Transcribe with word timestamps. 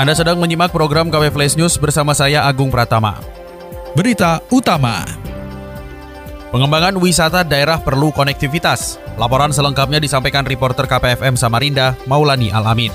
Anda 0.00 0.16
sedang 0.16 0.40
menyimak 0.40 0.72
program 0.72 1.12
KW 1.12 1.28
Flash 1.28 1.60
News 1.60 1.76
bersama 1.76 2.16
saya 2.16 2.48
Agung 2.48 2.72
Pratama. 2.72 3.20
Berita 3.92 4.40
utama. 4.48 5.04
Pengembangan 6.48 6.96
wisata 6.96 7.44
daerah 7.44 7.76
perlu 7.76 8.08
konektivitas. 8.08 8.96
Laporan 9.20 9.52
selengkapnya 9.52 10.00
disampaikan 10.00 10.48
reporter 10.48 10.88
KPFM 10.88 11.36
Samarinda, 11.36 12.00
Maulani 12.08 12.48
Alamin. 12.48 12.88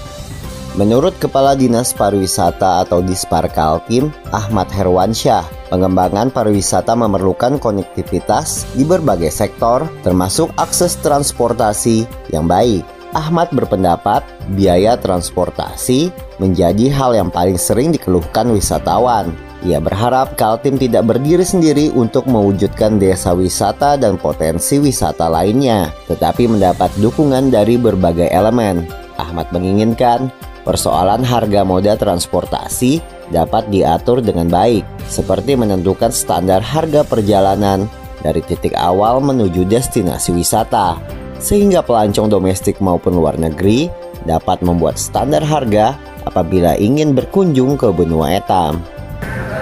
Menurut 0.81 1.13
Kepala 1.21 1.53
Dinas 1.53 1.93
Pariwisata 1.93 2.81
atau 2.81 3.05
Dispar 3.05 3.53
Kaltim, 3.53 4.09
Ahmad 4.33 4.73
Herwansyah, 4.73 5.45
pengembangan 5.69 6.33
pariwisata 6.33 6.97
memerlukan 6.97 7.61
konektivitas 7.61 8.65
di 8.73 8.81
berbagai 8.81 9.29
sektor, 9.29 9.85
termasuk 10.01 10.49
akses 10.57 10.97
transportasi 11.05 12.09
yang 12.33 12.49
baik. 12.49 12.94
Ahmad 13.15 13.47
berpendapat 13.55 14.27
biaya 14.59 14.99
transportasi 14.99 16.11
menjadi 16.37 16.91
hal 16.91 17.15
yang 17.15 17.31
paling 17.31 17.55
sering 17.55 17.95
dikeluhkan 17.95 18.51
wisatawan. 18.51 19.31
Ia 19.63 19.79
berharap 19.79 20.35
Kaltim 20.35 20.75
tidak 20.75 21.07
berdiri 21.09 21.41
sendiri 21.41 21.89
untuk 21.95 22.27
mewujudkan 22.27 22.99
desa 22.99 23.31
wisata 23.33 23.95
dan 23.95 24.19
potensi 24.19 24.77
wisata 24.77 25.31
lainnya, 25.31 25.89
tetapi 26.11 26.45
mendapat 26.45 26.91
dukungan 26.99 27.49
dari 27.49 27.79
berbagai 27.79 28.29
elemen. 28.29 28.85
Ahmad 29.15 29.49
menginginkan 29.55 30.29
persoalan 30.67 31.23
harga 31.23 31.63
moda 31.63 31.95
transportasi 31.95 32.99
dapat 33.31 33.65
diatur 33.71 34.21
dengan 34.21 34.51
baik, 34.51 34.85
seperti 35.07 35.57
menentukan 35.57 36.11
standar 36.13 36.61
harga 36.61 37.01
perjalanan 37.07 37.89
dari 38.21 38.43
titik 38.45 38.75
awal 38.77 39.17
menuju 39.17 39.65
destinasi 39.65 40.29
wisata, 40.35 40.99
sehingga 41.39 41.83
pelancong 41.83 42.31
domestik 42.31 42.79
maupun 42.79 43.15
luar 43.15 43.35
negeri 43.35 43.91
dapat 44.25 44.63
membuat 44.65 44.97
standar 44.97 45.45
harga 45.45 45.95
apabila 46.25 46.75
ingin 46.81 47.13
berkunjung 47.13 47.77
ke 47.77 47.89
benua 47.93 48.35
etam. 48.35 48.81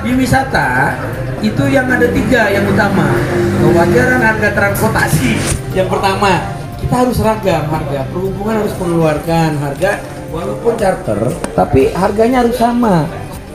Di 0.04 0.12
wisata 0.16 0.96
itu 1.44 1.64
yang 1.68 1.88
ada 1.88 2.08
tiga 2.12 2.52
yang 2.52 2.64
utama 2.68 3.08
kewajaran 3.60 4.20
harga 4.20 4.50
transportasi. 4.52 5.40
Yang 5.76 5.90
pertama 5.92 6.32
kita 6.80 6.96
harus 7.08 7.18
ragam 7.24 7.64
harga 7.68 8.00
perhubungan 8.12 8.56
harus 8.64 8.76
mengeluarkan 8.80 9.50
harga 9.60 9.92
walaupun 10.32 10.74
charter 10.80 11.20
tapi 11.56 11.92
harganya 11.96 12.48
harus 12.48 12.58
sama. 12.60 13.08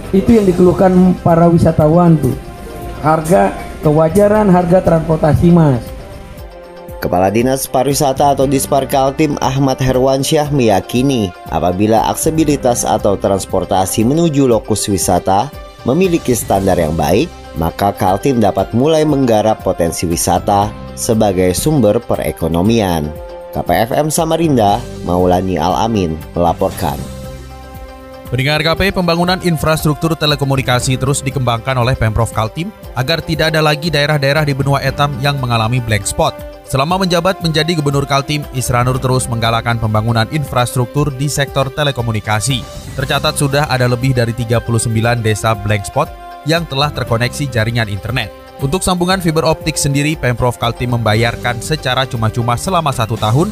Itu 0.09 0.41
yang 0.41 0.49
dikeluhkan 0.49 1.21
para 1.21 1.53
wisatawan 1.53 2.17
tuh 2.17 2.33
harga 3.05 3.53
kewajaran 3.85 4.49
harga 4.51 4.81
transportasi 4.83 5.53
mas 5.53 5.98
Kepala 6.99 7.31
Dinas 7.31 7.71
Pariwisata 7.71 8.35
atau 8.35 8.51
Dispar 8.51 8.83
Kaltim 8.83 9.39
Ahmad 9.39 9.79
Herwansyah 9.79 10.51
meyakini 10.51 11.31
apabila 11.47 12.11
aksesibilitas 12.11 12.83
atau 12.83 13.15
transportasi 13.15 14.03
menuju 14.03 14.51
lokus 14.51 14.91
wisata 14.91 15.47
memiliki 15.87 16.35
standar 16.35 16.75
yang 16.75 16.99
baik, 16.99 17.31
maka 17.55 17.95
Kaltim 17.95 18.43
dapat 18.43 18.75
mulai 18.75 19.07
menggarap 19.07 19.63
potensi 19.63 20.11
wisata 20.11 20.75
sebagai 20.99 21.55
sumber 21.55 22.03
perekonomian. 22.03 23.07
KPFM 23.55 24.11
Samarinda, 24.11 24.83
Maulani 25.07 25.55
Alamin 25.55 26.19
melaporkan. 26.35 26.99
Pendengar 28.29 28.61
KP, 28.61 28.93
pembangunan 28.93 29.41
infrastruktur 29.41 30.13
telekomunikasi 30.13 31.01
terus 31.01 31.25
dikembangkan 31.25 31.79
oleh 31.81 31.97
Pemprov 31.97 32.29
Kaltim 32.35 32.69
agar 32.93 33.25
tidak 33.25 33.55
ada 33.55 33.65
lagi 33.65 33.89
daerah-daerah 33.89 34.45
di 34.45 34.53
benua 34.53 34.85
etam 34.85 35.17
yang 35.25 35.41
mengalami 35.41 35.81
blank 35.81 36.05
spot. 36.05 36.58
Selama 36.69 37.01
menjabat 37.01 37.41
menjadi 37.41 37.81
Gubernur 37.81 38.05
Kaltim, 38.05 38.45
Isranur 38.53 39.01
terus 39.01 39.25
menggalakkan 39.25 39.81
pembangunan 39.81 40.29
infrastruktur 40.29 41.09
di 41.09 41.25
sektor 41.25 41.73
telekomunikasi. 41.73 42.61
Tercatat 42.93 43.41
sudah 43.41 43.65
ada 43.73 43.89
lebih 43.89 44.13
dari 44.13 44.37
39 44.37 45.25
desa 45.25 45.57
blank 45.57 45.89
spot 45.89 46.13
yang 46.45 46.69
telah 46.69 46.93
terkoneksi 46.93 47.49
jaringan 47.49 47.89
internet. 47.89 48.29
Untuk 48.61 48.85
sambungan 48.85 49.17
fiber 49.17 49.49
optik 49.49 49.81
sendiri, 49.81 50.13
Pemprov 50.13 50.61
Kaltim 50.61 50.93
membayarkan 50.93 51.65
secara 51.65 52.05
cuma-cuma 52.05 52.53
selama 52.61 52.93
satu 52.93 53.17
tahun 53.17 53.49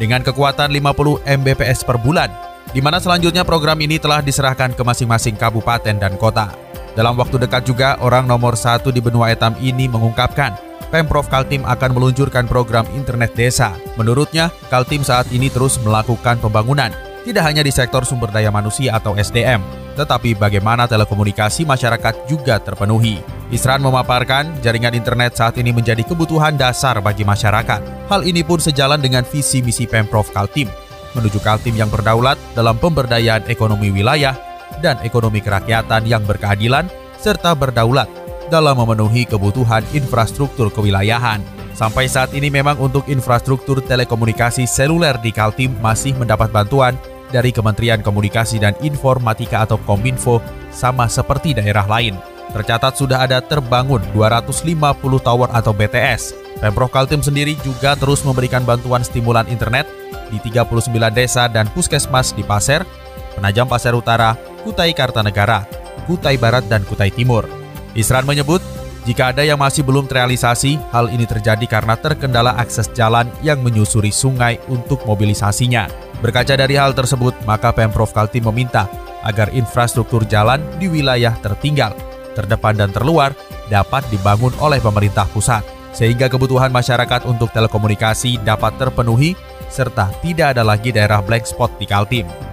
dengan 0.00 0.24
kekuatan 0.24 0.72
50 0.72 1.20
Mbps 1.20 1.84
per 1.84 2.00
bulan, 2.00 2.32
di 2.72 2.80
mana 2.80 2.96
selanjutnya 2.96 3.44
program 3.44 3.76
ini 3.84 4.00
telah 4.00 4.24
diserahkan 4.24 4.72
ke 4.72 4.80
masing-masing 4.80 5.36
kabupaten 5.36 6.00
dan 6.00 6.16
kota. 6.16 6.56
Dalam 6.96 7.18
waktu 7.18 7.44
dekat 7.44 7.68
juga, 7.68 8.00
orang 8.00 8.24
nomor 8.24 8.56
satu 8.56 8.88
di 8.88 9.04
benua 9.04 9.34
etam 9.34 9.52
ini 9.58 9.90
mengungkapkan 9.90 10.73
Pemprov 10.88 11.28
Kaltim 11.28 11.62
akan 11.64 11.90
meluncurkan 11.96 12.48
program 12.48 12.84
internet 12.96 13.32
desa. 13.36 13.76
Menurutnya, 13.96 14.52
Kaltim 14.68 15.04
saat 15.04 15.28
ini 15.30 15.48
terus 15.48 15.80
melakukan 15.80 16.40
pembangunan, 16.40 16.90
tidak 17.24 17.44
hanya 17.48 17.64
di 17.64 17.72
sektor 17.72 18.04
sumber 18.04 18.28
daya 18.28 18.52
manusia 18.52 18.96
atau 18.96 19.16
SDM, 19.16 19.64
tetapi 19.96 20.36
bagaimana 20.36 20.84
telekomunikasi 20.84 21.64
masyarakat 21.64 22.28
juga 22.28 22.60
terpenuhi. 22.60 23.22
Isran 23.48 23.80
memaparkan 23.80 24.60
jaringan 24.60 24.92
internet 24.92 25.38
saat 25.38 25.56
ini 25.56 25.72
menjadi 25.72 26.04
kebutuhan 26.04 26.58
dasar 26.58 27.00
bagi 27.00 27.24
masyarakat. 27.24 28.10
Hal 28.10 28.20
ini 28.28 28.44
pun 28.44 28.60
sejalan 28.60 29.00
dengan 29.00 29.24
visi 29.24 29.64
misi 29.64 29.88
Pemprov 29.88 30.28
Kaltim, 30.32 30.68
menuju 31.16 31.40
Kaltim 31.40 31.72
yang 31.78 31.88
berdaulat 31.88 32.36
dalam 32.52 32.76
pemberdayaan 32.76 33.48
ekonomi 33.48 33.88
wilayah 33.88 34.36
dan 34.82 34.98
ekonomi 35.06 35.38
kerakyatan 35.40 36.04
yang 36.04 36.26
berkeadilan 36.26 36.90
serta 37.16 37.56
berdaulat 37.56 38.10
dalam 38.48 38.76
memenuhi 38.80 39.28
kebutuhan 39.28 39.84
infrastruktur 39.92 40.72
kewilayahan. 40.72 41.40
Sampai 41.74 42.06
saat 42.06 42.30
ini 42.32 42.48
memang 42.54 42.78
untuk 42.78 43.10
infrastruktur 43.10 43.82
telekomunikasi 43.82 44.62
seluler 44.62 45.18
di 45.18 45.34
Kaltim 45.34 45.74
masih 45.82 46.14
mendapat 46.14 46.54
bantuan 46.54 46.94
dari 47.34 47.50
Kementerian 47.50 47.98
Komunikasi 47.98 48.62
dan 48.62 48.78
Informatika 48.78 49.66
atau 49.66 49.74
Kominfo 49.82 50.38
sama 50.70 51.10
seperti 51.10 51.50
daerah 51.50 51.82
lain. 51.90 52.14
Tercatat 52.54 52.94
sudah 52.94 53.26
ada 53.26 53.42
terbangun 53.42 53.98
250 54.14 54.78
tower 55.18 55.50
atau 55.50 55.74
BTS. 55.74 56.38
Pemprov 56.62 56.94
Kaltim 56.94 57.18
sendiri 57.18 57.58
juga 57.66 57.98
terus 57.98 58.22
memberikan 58.22 58.62
bantuan 58.62 59.02
stimulan 59.02 59.50
internet 59.50 59.90
di 60.30 60.38
39 60.38 60.86
desa 61.10 61.50
dan 61.50 61.66
puskesmas 61.74 62.30
di 62.30 62.46
Pasir, 62.46 62.86
Penajam 63.34 63.66
Pasir 63.66 63.98
Utara, 63.98 64.38
Kutai 64.62 64.94
Kartanegara, 64.94 65.66
Kutai 66.06 66.38
Barat, 66.38 66.70
dan 66.70 66.86
Kutai 66.86 67.10
Timur. 67.10 67.63
Isran 67.94 68.26
menyebut, 68.26 68.58
jika 69.06 69.30
ada 69.30 69.46
yang 69.46 69.60
masih 69.60 69.86
belum 69.86 70.10
terrealisasi, 70.10 70.80
hal 70.90 71.12
ini 71.14 71.28
terjadi 71.28 71.62
karena 71.70 71.94
terkendala 71.94 72.58
akses 72.58 72.90
jalan 72.90 73.30
yang 73.44 73.62
menyusuri 73.62 74.10
sungai 74.10 74.58
untuk 74.66 75.06
mobilisasinya. 75.06 75.86
Berkaca 76.18 76.58
dari 76.58 76.74
hal 76.74 76.96
tersebut, 76.96 77.36
maka 77.46 77.70
Pemprov 77.70 78.10
Kaltim 78.10 78.50
meminta 78.50 78.90
agar 79.22 79.52
infrastruktur 79.54 80.26
jalan 80.26 80.60
di 80.80 80.90
wilayah 80.90 81.36
tertinggal, 81.38 81.94
terdepan 82.34 82.74
dan 82.74 82.90
terluar 82.90 83.36
dapat 83.68 84.02
dibangun 84.10 84.52
oleh 84.58 84.82
pemerintah 84.82 85.28
pusat, 85.30 85.62
sehingga 85.94 86.26
kebutuhan 86.26 86.74
masyarakat 86.74 87.28
untuk 87.30 87.54
telekomunikasi 87.54 88.42
dapat 88.42 88.74
terpenuhi 88.80 89.38
serta 89.70 90.10
tidak 90.20 90.58
ada 90.58 90.66
lagi 90.66 90.90
daerah 90.90 91.22
blank 91.22 91.46
spot 91.46 91.70
di 91.78 91.86
Kaltim. 91.86 92.43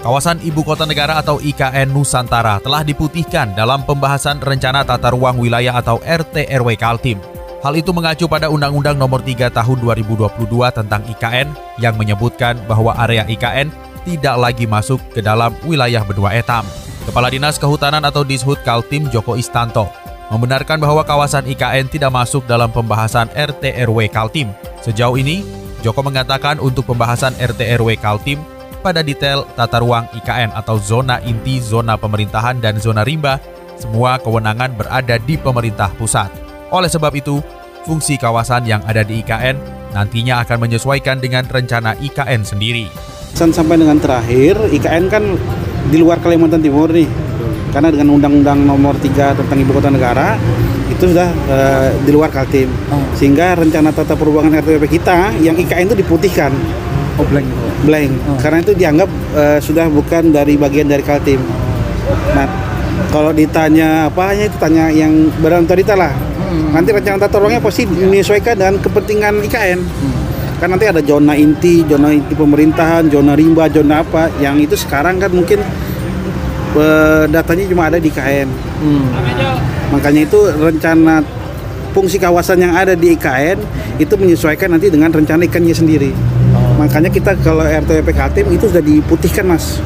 Kawasan 0.00 0.40
Ibu 0.40 0.64
Kota 0.64 0.88
Negara 0.88 1.20
atau 1.20 1.44
IKN 1.44 1.92
Nusantara 1.92 2.56
telah 2.64 2.80
diputihkan 2.80 3.52
dalam 3.52 3.84
pembahasan 3.84 4.40
Rencana 4.40 4.80
Tata 4.80 5.12
Ruang 5.12 5.36
Wilayah 5.36 5.76
atau 5.76 6.00
RT 6.00 6.48
RW 6.48 6.72
Kaltim. 6.80 7.20
Hal 7.60 7.76
itu 7.76 7.92
mengacu 7.92 8.24
pada 8.24 8.48
Undang-Undang 8.48 8.96
Nomor 8.96 9.20
3 9.20 9.52
Tahun 9.52 9.76
2022 9.76 10.40
tentang 10.72 11.04
IKN 11.04 11.52
yang 11.76 12.00
menyebutkan 12.00 12.56
bahwa 12.64 12.96
area 12.96 13.28
IKN 13.28 13.68
tidak 14.08 14.40
lagi 14.40 14.64
masuk 14.64 15.04
ke 15.12 15.20
dalam 15.20 15.52
wilayah 15.68 16.00
Benua 16.00 16.32
Etam. 16.32 16.64
Kepala 17.04 17.28
Dinas 17.28 17.60
Kehutanan 17.60 18.00
atau 18.00 18.24
Dishub 18.24 18.56
Kaltim 18.64 19.04
Joko 19.12 19.36
Istanto 19.36 19.84
membenarkan 20.32 20.80
bahwa 20.80 21.04
kawasan 21.04 21.44
IKN 21.44 21.92
tidak 21.92 22.08
masuk 22.08 22.48
dalam 22.48 22.72
pembahasan 22.72 23.28
RT 23.36 23.84
RW 23.84 24.08
Kaltim. 24.08 24.48
Sejauh 24.80 25.20
ini, 25.20 25.44
Joko 25.84 26.00
mengatakan 26.00 26.56
untuk 26.56 26.88
pembahasan 26.88 27.36
RT 27.36 27.76
RW 27.76 28.00
Kaltim 28.00 28.40
pada 28.80 29.04
detail 29.04 29.44
tata 29.54 29.78
ruang 29.84 30.08
IKN 30.16 30.56
atau 30.56 30.80
zona 30.80 31.20
inti, 31.22 31.60
zona 31.60 32.00
pemerintahan, 32.00 32.58
dan 32.58 32.80
zona 32.80 33.04
rimba, 33.04 33.36
semua 33.76 34.16
kewenangan 34.16 34.72
berada 34.74 35.20
di 35.20 35.36
pemerintah 35.36 35.92
pusat. 35.94 36.32
Oleh 36.72 36.88
sebab 36.88 37.12
itu, 37.14 37.44
fungsi 37.84 38.16
kawasan 38.16 38.64
yang 38.64 38.82
ada 38.88 39.04
di 39.04 39.20
IKN 39.20 39.56
nantinya 39.90 40.42
akan 40.46 40.68
menyesuaikan 40.68 41.18
dengan 41.18 41.44
rencana 41.46 41.98
IKN 41.98 42.42
sendiri. 42.46 42.86
Sampai 43.34 43.78
dengan 43.78 43.98
terakhir, 43.98 44.58
IKN 44.70 45.04
kan 45.06 45.24
di 45.88 45.96
luar 45.98 46.18
Kalimantan 46.20 46.60
Timur 46.60 46.90
nih. 46.90 47.08
Karena 47.70 47.94
dengan 47.94 48.18
Undang-Undang 48.18 48.66
Nomor 48.66 48.98
3 48.98 49.38
tentang 49.38 49.58
Ibu 49.62 49.70
Kota 49.78 49.94
Negara 49.94 50.34
itu 50.90 51.06
sudah 51.06 51.30
uh, 51.46 51.88
di 52.02 52.10
luar 52.10 52.34
Kaltim. 52.34 52.66
Oh. 52.90 52.98
Sehingga 53.14 53.54
rencana 53.54 53.94
tata 53.94 54.18
perubahan 54.18 54.50
RTP 54.50 54.90
kita 55.00 55.38
yang 55.38 55.54
IKN 55.54 55.94
itu 55.94 55.96
diputihkan. 56.02 56.50
Oh 57.16 57.26
blank 57.84 58.12
Oh. 58.28 58.36
karena 58.36 58.58
itu 58.60 58.72
dianggap 58.76 59.10
uh, 59.32 59.58
sudah 59.58 59.88
bukan 59.88 60.32
dari 60.34 60.54
bagian 60.60 60.86
dari 60.88 61.00
Kaltim. 61.00 61.40
Nah, 62.34 62.46
kalau 63.08 63.32
ditanya 63.32 64.06
apa 64.12 64.34
hanya 64.34 64.44
itu 64.50 64.56
tanya 64.60 64.92
yang 64.92 65.32
berantorita 65.40 65.96
lah. 65.96 66.12
Nanti 66.74 66.90
rencana 66.90 67.18
tata 67.18 67.38
ruangnya 67.38 67.62
pasti 67.62 67.86
menyesuaikan 67.86 68.58
dengan 68.58 68.76
kepentingan 68.82 69.42
IKN. 69.46 69.80
Kan 70.58 70.68
nanti 70.76 70.84
ada 70.90 71.00
zona 71.00 71.32
inti, 71.38 71.86
zona 71.86 72.12
inti 72.12 72.34
pemerintahan, 72.36 73.08
zona 73.08 73.32
rimba, 73.38 73.70
zona 73.70 74.02
apa 74.04 74.28
yang 74.42 74.58
itu 74.60 74.74
sekarang 74.76 75.16
kan 75.22 75.30
mungkin 75.32 75.62
eh, 76.74 77.24
datanya 77.30 77.64
cuma 77.70 77.88
ada 77.88 77.98
di 78.02 78.10
IKN. 78.10 78.48
Makanya 79.94 80.20
itu 80.26 80.38
rencana 80.58 81.22
fungsi 81.90 82.18
kawasan 82.18 82.62
yang 82.62 82.74
ada 82.74 82.94
di 82.94 83.14
IKN 83.14 83.58
itu 83.98 84.14
menyesuaikan 84.18 84.70
nanti 84.70 84.90
dengan 84.90 85.10
rencana 85.10 85.46
ikannya 85.46 85.74
sendiri. 85.74 86.10
Makanya 86.80 87.12
kita 87.12 87.36
kalau 87.44 87.60
RTP 87.60 88.08
Kaltim 88.16 88.48
itu 88.56 88.64
sudah 88.64 88.80
diputihkan 88.80 89.52
mas. 89.52 89.76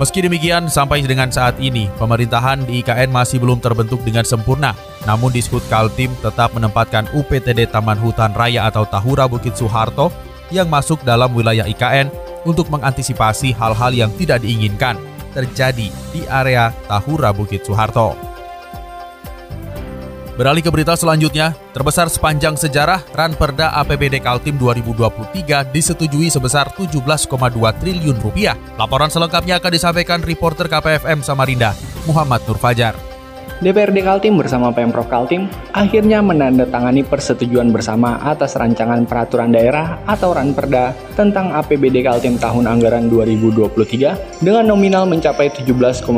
Meski 0.00 0.24
demikian, 0.24 0.64
sampai 0.72 1.04
dengan 1.04 1.28
saat 1.28 1.60
ini, 1.60 1.92
pemerintahan 2.00 2.64
di 2.64 2.80
IKN 2.80 3.12
masih 3.12 3.36
belum 3.36 3.60
terbentuk 3.60 4.00
dengan 4.00 4.24
sempurna. 4.24 4.72
Namun 5.04 5.28
Diskut 5.28 5.60
Kaltim 5.68 6.08
tetap 6.24 6.56
menempatkan 6.56 7.04
UPTD 7.12 7.68
Taman 7.68 8.00
Hutan 8.00 8.32
Raya 8.32 8.64
atau 8.72 8.88
Tahura 8.88 9.28
Bukit 9.28 9.60
Soeharto 9.60 10.08
yang 10.48 10.72
masuk 10.72 11.04
dalam 11.04 11.36
wilayah 11.36 11.68
IKN 11.68 12.08
untuk 12.48 12.72
mengantisipasi 12.72 13.52
hal-hal 13.52 13.92
yang 13.92 14.08
tidak 14.16 14.40
diinginkan 14.40 14.96
terjadi 15.36 15.92
di 16.16 16.20
area 16.32 16.72
Tahura 16.88 17.36
Bukit 17.36 17.68
Soeharto. 17.68 18.29
Beralih 20.40 20.64
ke 20.64 20.72
berita 20.72 20.96
selanjutnya, 20.96 21.52
terbesar 21.76 22.08
sepanjang 22.08 22.56
sejarah 22.56 23.04
Ranperda 23.12 23.76
APBD 23.76 24.24
Kaltim 24.24 24.56
2023 24.56 25.68
disetujui 25.68 26.32
sebesar 26.32 26.72
17,2 26.80 27.28
triliun 27.76 28.16
rupiah. 28.24 28.56
Laporan 28.80 29.12
selengkapnya 29.12 29.60
akan 29.60 29.68
disampaikan 29.68 30.24
reporter 30.24 30.64
KPFM 30.64 31.20
Samarinda, 31.20 31.76
Muhammad 32.08 32.40
Nur 32.48 32.56
Fajar. 32.56 33.09
DPRD 33.60 34.00
Kaltim 34.00 34.40
bersama 34.40 34.72
Pemprov 34.72 35.04
Kaltim 35.12 35.44
akhirnya 35.76 36.24
menandatangani 36.24 37.04
persetujuan 37.04 37.68
bersama 37.68 38.16
atas 38.24 38.56
rancangan 38.56 39.04
peraturan 39.04 39.52
daerah 39.52 40.00
atau 40.08 40.32
Ranperda 40.32 40.96
tentang 41.12 41.52
APBD 41.52 42.00
Kaltim 42.00 42.40
tahun 42.40 42.64
anggaran 42.64 43.12
2023 43.12 44.40
dengan 44.40 44.64
nominal 44.64 45.04
mencapai 45.04 45.52
17,20 45.52 46.08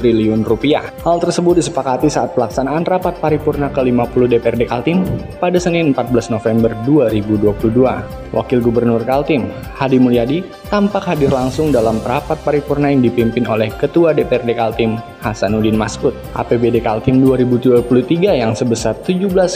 triliun 0.00 0.40
rupiah. 0.48 0.88
Hal 1.04 1.20
tersebut 1.20 1.60
disepakati 1.60 2.08
saat 2.08 2.32
pelaksanaan 2.32 2.88
rapat 2.88 3.20
paripurna 3.20 3.68
ke-50 3.68 4.20
DPRD 4.32 4.62
Kaltim 4.64 5.04
pada 5.36 5.60
Senin 5.60 5.92
14 5.92 6.32
November 6.32 6.72
2022. 6.88 8.32
Wakil 8.32 8.60
Gubernur 8.60 9.04
Kaltim, 9.08 9.48
Hadi 9.76 9.96
Mulyadi, 9.96 10.44
tampak 10.68 11.04
hadir 11.04 11.32
langsung 11.32 11.72
dalam 11.72 11.96
rapat 12.04 12.36
paripurna 12.44 12.92
yang 12.92 13.00
dipimpin 13.00 13.48
oleh 13.48 13.72
Ketua 13.76 14.12
DPRD 14.12 14.52
Kaltim, 14.52 15.00
Hasanuddin 15.24 15.76
Maskut. 15.76 16.12
APBD 16.36 16.57
Kaltim 16.58 17.22
2023 17.22 18.42
yang 18.42 18.52
sebesar 18.52 18.98
17,2 19.00 19.54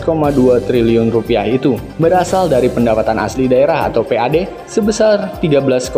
triliun 0.63 1.11
rupiah 1.11 1.45
itu 1.45 1.75
berasal 1.99 2.47
dari 2.47 2.71
pendapatan 2.71 3.19
asli 3.19 3.51
daerah 3.51 3.91
atau 3.91 4.07
PAD 4.07 4.67
sebesar 4.71 5.43
13,54 5.43 5.93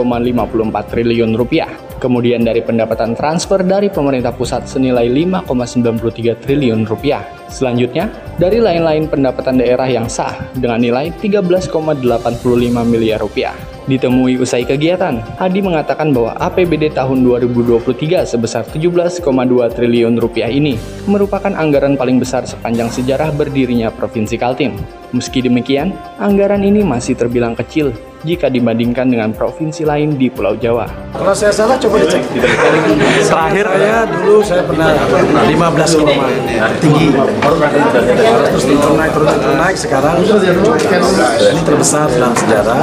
triliun 0.91 1.37
rupiah. 1.37 1.69
Kemudian 2.01 2.45
dari 2.45 2.61
pendapatan 2.61 3.17
transfer 3.17 3.65
dari 3.65 3.89
pemerintah 3.89 4.35
pusat 4.35 4.69
senilai 4.69 5.09
5,93 5.09 6.43
triliun 6.43 6.85
rupiah. 6.85 7.25
Selanjutnya, 7.49 8.13
dari 8.37 8.61
lain-lain 8.61 9.09
pendapatan 9.09 9.63
daerah 9.63 9.89
yang 9.89 10.11
sah 10.11 10.37
dengan 10.53 10.83
nilai 10.83 11.15
13,85 11.17 11.73
miliar 12.85 13.23
rupiah. 13.23 13.74
Ditemui 13.85 14.41
usai 14.41 14.65
kegiatan, 14.65 15.21
Hadi 15.37 15.61
mengatakan 15.61 16.09
bahwa 16.17 16.33
APBD 16.41 16.97
tahun 16.97 17.21
2023 17.21 18.25
sebesar 18.25 18.65
17,2 18.65 19.21
triliun 19.77 20.17
rupiah 20.17 20.49
ini 20.49 20.81
merupakan 21.05 21.53
anggaran 21.53 21.93
paling 22.01 22.17
besar 22.17 22.49
sepanjang 22.49 22.89
sejarah 22.89 23.29
berdirinya 23.37 23.93
Provinsi 23.93 24.41
Kaltim. 24.41 24.81
Meski 25.13 25.45
demikian, 25.45 25.93
anggaran 26.17 26.65
ini 26.65 26.81
masih 26.81 27.13
terbilang 27.13 27.53
kecil 27.53 27.93
jika 28.25 28.49
dibandingkan 28.49 29.07
dengan 29.13 29.31
provinsi 29.37 29.85
lain 29.85 30.17
di 30.17 30.33
Pulau 30.33 30.57
Jawa. 30.57 30.89
Kalau 31.15 31.31
saya 31.37 31.53
salah 31.53 31.77
coba 31.79 32.01
dicek. 32.03 32.25
Terakhir 33.29 33.67
saya 33.69 33.99
dulu 34.09 34.41
saya 34.41 34.63
pernah 34.65 34.91
15 35.47 36.01
koma 36.01 36.27
tinggi. 36.81 37.09
Terus 38.51 38.65
turun 38.65 38.97
naik 38.99 39.13
turun 39.13 39.29
naik 39.61 39.77
sekarang 39.77 40.17
ini 40.25 41.61
terbesar 41.63 42.09
dalam 42.11 42.33
sejarah. 42.35 42.81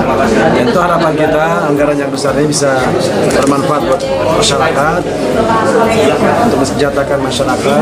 Tentu 0.56 0.80
harapan 0.80 1.14
kita 1.18 1.46
anggaran 1.68 1.98
yang 1.98 2.12
besar 2.14 2.38
ini 2.38 2.48
bisa 2.54 2.78
bermanfaat 3.42 3.82
buat 3.90 4.02
masyarakat 4.38 5.02
untuk 6.46 6.58
mensejahterakan 6.62 7.20
masyarakat. 7.26 7.82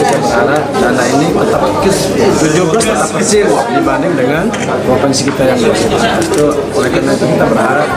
Kita 0.00 0.16
berharap 0.18 0.64
dana 0.80 1.04
ini 1.14 1.28
tetap 1.30 1.62
17 1.84 2.80
tetap 2.80 3.10
kecil 3.20 3.46
dibanding 3.76 4.14
dengan 4.16 4.44
provinsi 4.88 5.28
kita 5.28 5.42
yang 5.44 5.58
besar. 5.60 6.18
Itu 6.24 6.46
oleh 6.70 6.90
karena 6.90 7.12
itu 7.14 7.26
kita 7.26 7.46
berharap 7.50 7.88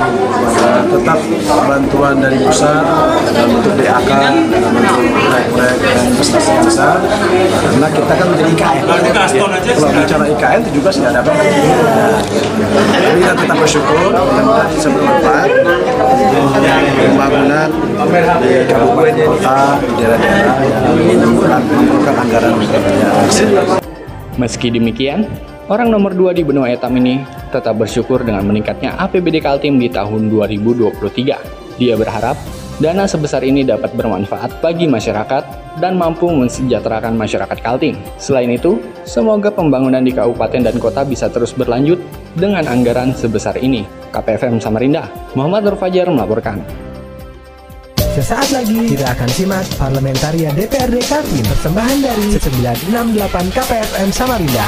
uh, 0.44 0.81
tetap 0.90 1.20
bantuan 1.70 2.16
dari 2.20 2.38
pusat 2.42 2.84
dalam 3.30 3.50
bentuk 3.58 3.74
DAK 3.78 4.12
dalam 4.50 4.72
bentuk 4.74 4.98
proyek-proyek 5.30 5.78
dan 5.80 5.98
investasi 6.10 6.50
yang 6.50 6.66
besar. 6.66 6.98
Karena 7.54 7.88
kita 7.94 8.14
kan 8.14 8.28
menjadi 8.34 8.52
IKN 8.54 8.81
kalau 9.78 9.92
bicara 9.94 10.25
IKN 10.30 10.60
itu 10.66 10.72
juga 10.81 10.90
sudah 10.90 11.12
dapat 11.14 11.34
jadi 12.74 13.18
kita 13.20 13.34
tetap 13.38 13.58
bersyukur 13.58 13.96
mudah-mudahan 14.10 14.68
bisa 14.74 14.88
bermanfaat. 14.90 15.50
Pembangunan 16.94 17.70
di 18.42 18.52
kabupaten 18.66 19.16
kota 19.28 19.58
di 19.78 19.92
daerah-daerah 20.00 20.56
yang 20.64 21.20
memerlukan 21.22 22.16
anggaran. 22.18 22.54
Meski 24.34 24.74
demikian, 24.74 25.30
orang 25.71 25.88
nomor 25.94 26.12
2 26.12 26.36
di 26.36 26.44
benua 26.44 26.71
etam 26.71 26.92
ini 27.00 27.24
tetap 27.54 27.80
bersyukur 27.80 28.25
dengan 28.25 28.44
meningkatnya 28.44 28.98
APBD 29.00 29.39
Kaltim 29.39 29.80
di 29.80 29.88
tahun 29.88 30.27
2023. 30.27 31.80
Dia 31.80 31.95
berharap 31.95 32.36
dana 32.81 33.06
sebesar 33.06 33.45
ini 33.45 33.63
dapat 33.63 33.94
bermanfaat 33.94 34.60
bagi 34.60 34.89
masyarakat 34.89 35.43
dan 35.79 35.98
mampu 35.98 36.29
mensejahterakan 36.29 37.15
masyarakat 37.17 37.58
Kaltim. 37.62 37.98
Selain 38.20 38.50
itu, 38.50 38.82
semoga 39.08 39.50
pembangunan 39.50 40.03
di 40.03 40.13
kabupaten 40.13 40.70
dan 40.70 40.75
kota 40.77 41.01
bisa 41.05 41.29
terus 41.29 41.53
berlanjut 41.53 42.01
dengan 42.38 42.65
anggaran 42.67 43.13
sebesar 43.13 43.58
ini. 43.62 43.86
KPFM 44.13 44.62
Samarinda, 44.62 45.10
Muhammad 45.34 45.65
Nur 45.65 45.77
Fajar 45.77 46.05
melaporkan. 46.10 46.62
Sesaat 48.13 48.53
lagi 48.53 48.93
kita 48.93 49.10
akan 49.10 49.29
simak 49.34 49.65
Parlamentaria 49.74 50.53
DPRD 50.53 51.01
Kaltim 51.10 51.41
persembahan 51.50 51.98
dari 51.98 52.38
968 52.38 53.58
KPFM 53.58 54.10
Samarinda. 54.13 54.65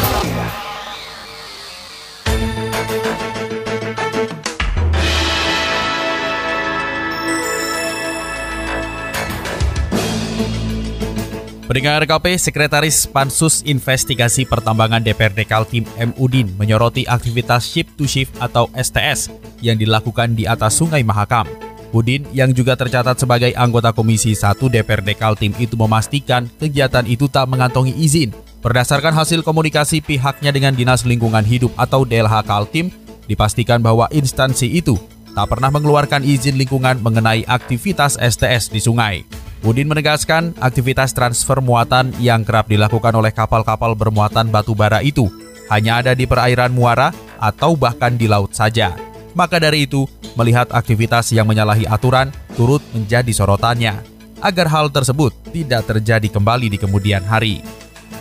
Pendengar 11.65 12.05
RKP, 12.05 12.37
Sekretaris 12.37 13.09
Pansus 13.09 13.65
Investigasi 13.65 14.45
Pertambangan 14.45 15.01
DPRD 15.01 15.49
Kaltim 15.49 15.81
M. 15.97 16.13
Udin 16.13 16.45
menyoroti 16.61 17.09
aktivitas 17.09 17.65
ship 17.65 17.89
to 17.97 18.05
shift 18.05 18.37
atau 18.37 18.69
STS 18.77 19.33
yang 19.65 19.73
dilakukan 19.73 20.37
di 20.37 20.45
atas 20.45 20.77
Sungai 20.77 21.01
Mahakam. 21.01 21.49
Udin 21.89 22.21
yang 22.37 22.53
juga 22.53 22.77
tercatat 22.77 23.17
sebagai 23.17 23.49
anggota 23.57 23.89
Komisi 23.97 24.37
1 24.37 24.61
DPRD 24.61 25.17
Kaltim 25.17 25.57
itu 25.57 25.73
memastikan 25.73 26.45
kegiatan 26.61 27.01
itu 27.09 27.25
tak 27.25 27.49
mengantongi 27.49 27.97
izin. 27.97 28.29
Berdasarkan 28.61 29.17
hasil 29.17 29.41
komunikasi 29.41 30.05
pihaknya 30.05 30.53
dengan 30.53 30.77
Dinas 30.77 31.01
Lingkungan 31.01 31.49
Hidup 31.49 31.73
atau 31.81 32.05
DLH 32.05 32.45
Kaltim, 32.45 32.93
dipastikan 33.25 33.81
bahwa 33.81 34.05
instansi 34.13 34.69
itu 34.69 35.01
tak 35.33 35.49
pernah 35.49 35.73
mengeluarkan 35.73 36.21
izin 36.21 36.61
lingkungan 36.61 37.01
mengenai 37.01 37.41
aktivitas 37.49 38.21
STS 38.21 38.69
di 38.69 38.77
sungai. 38.77 39.44
Udin 39.65 39.89
menegaskan 39.89 40.53
aktivitas 40.61 41.09
transfer 41.09 41.57
muatan 41.57 42.13
yang 42.21 42.45
kerap 42.45 42.69
dilakukan 42.69 43.09
oleh 43.17 43.33
kapal-kapal 43.33 43.97
bermuatan 43.97 44.53
batu 44.53 44.77
bara 44.77 45.01
itu 45.01 45.25
hanya 45.73 46.05
ada 46.05 46.13
di 46.13 46.29
perairan 46.29 46.69
muara 46.69 47.09
atau 47.41 47.73
bahkan 47.73 48.13
di 48.13 48.29
laut 48.29 48.53
saja. 48.53 48.93
Maka 49.33 49.57
dari 49.57 49.89
itu, 49.89 50.05
melihat 50.37 50.69
aktivitas 50.69 51.33
yang 51.33 51.49
menyalahi 51.49 51.89
aturan 51.89 52.29
turut 52.53 52.85
menjadi 52.93 53.33
sorotannya 53.33 54.05
agar 54.37 54.69
hal 54.69 54.93
tersebut 54.93 55.33
tidak 55.49 55.89
terjadi 55.89 56.29
kembali 56.29 56.69
di 56.69 56.77
kemudian 56.77 57.25
hari. 57.25 57.65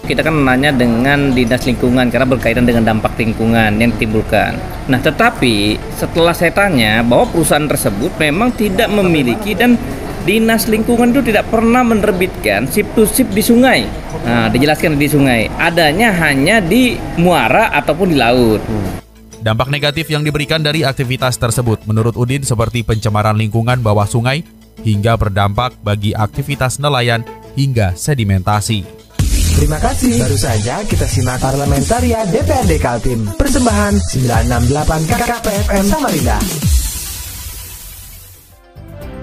Kita 0.09 0.25
kan 0.25 0.37
menanya 0.37 0.73
dengan 0.73 1.37
dinas 1.37 1.61
lingkungan 1.69 2.09
karena 2.09 2.25
berkaitan 2.25 2.65
dengan 2.65 2.89
dampak 2.89 3.21
lingkungan 3.21 3.77
yang 3.77 3.93
ditimbulkan. 3.93 4.57
Nah, 4.89 5.01
tetapi 5.01 5.77
setelah 5.93 6.33
saya 6.33 6.57
tanya 6.57 7.05
bahwa 7.05 7.29
perusahaan 7.29 7.69
tersebut 7.69 8.17
memang 8.17 8.53
tidak 8.57 8.89
memiliki 8.89 9.53
dan 9.53 9.77
Dinas 10.25 10.65
Lingkungan 10.73 11.13
itu 11.13 11.21
tidak 11.21 11.53
pernah 11.53 11.85
menerbitkan 11.85 12.65
sip 12.65 12.89
to 12.97 13.05
sip 13.05 13.29
di 13.29 13.45
sungai. 13.45 13.85
Nah, 14.25 14.49
dijelaskan 14.49 14.97
di 14.97 15.05
sungai. 15.05 15.53
Adanya 15.61 16.17
hanya 16.25 16.65
di 16.65 16.97
muara 17.21 17.69
ataupun 17.77 18.09
di 18.09 18.17
laut. 18.17 18.65
Dampak 19.45 19.69
negatif 19.69 20.09
yang 20.09 20.25
diberikan 20.25 20.65
dari 20.65 20.81
aktivitas 20.81 21.37
tersebut 21.37 21.85
menurut 21.85 22.17
Udin 22.17 22.41
seperti 22.41 22.81
pencemaran 22.81 23.37
lingkungan 23.37 23.85
bawah 23.85 24.09
sungai 24.09 24.41
hingga 24.81 25.21
berdampak 25.21 25.77
bagi 25.85 26.17
aktivitas 26.17 26.81
nelayan 26.81 27.21
hingga 27.53 27.93
sedimentasi. 27.93 29.05
Terima 29.61 29.77
kasih. 29.77 30.25
Baru 30.25 30.41
saja 30.41 30.81
kita 30.89 31.05
simak 31.05 31.39
Parlamentaria 31.45 32.25
DPRD 32.33 32.81
Kaltim. 32.81 33.29
Persembahan 33.37 34.01
968 34.01 35.05
KKPFM 35.05 35.85
Samarinda. 35.85 36.41